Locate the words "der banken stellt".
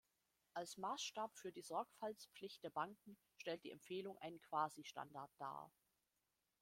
2.63-3.63